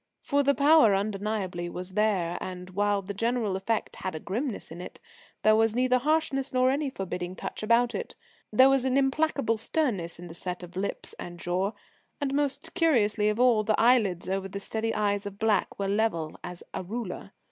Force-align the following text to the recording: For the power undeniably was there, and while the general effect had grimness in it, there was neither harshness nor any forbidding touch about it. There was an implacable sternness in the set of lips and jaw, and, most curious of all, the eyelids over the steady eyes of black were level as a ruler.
For 0.23 0.41
the 0.41 0.55
power 0.55 0.95
undeniably 0.95 1.69
was 1.69 1.91
there, 1.91 2.39
and 2.41 2.71
while 2.71 3.03
the 3.03 3.13
general 3.13 3.55
effect 3.55 3.97
had 3.97 4.25
grimness 4.25 4.71
in 4.71 4.81
it, 4.81 4.99
there 5.43 5.55
was 5.55 5.75
neither 5.75 5.99
harshness 5.99 6.51
nor 6.51 6.71
any 6.71 6.89
forbidding 6.89 7.35
touch 7.35 7.61
about 7.61 7.93
it. 7.93 8.15
There 8.51 8.67
was 8.67 8.83
an 8.83 8.97
implacable 8.97 9.57
sternness 9.57 10.17
in 10.17 10.25
the 10.25 10.33
set 10.33 10.63
of 10.63 10.75
lips 10.75 11.13
and 11.19 11.39
jaw, 11.39 11.73
and, 12.19 12.33
most 12.33 12.73
curious 12.73 13.19
of 13.19 13.39
all, 13.39 13.63
the 13.63 13.79
eyelids 13.79 14.27
over 14.27 14.47
the 14.47 14.59
steady 14.59 14.91
eyes 14.91 15.27
of 15.27 15.37
black 15.37 15.77
were 15.77 15.87
level 15.87 16.35
as 16.43 16.63
a 16.73 16.81
ruler. 16.81 17.33